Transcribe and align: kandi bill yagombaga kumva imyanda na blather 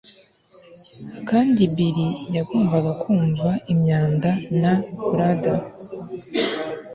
kandi 1.29 1.61
bill 1.75 1.97
yagombaga 2.35 2.91
kumva 3.01 3.49
imyanda 3.73 4.31
na 4.61 4.73
blather 5.11 5.59